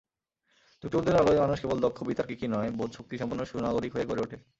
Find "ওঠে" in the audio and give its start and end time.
4.23-4.37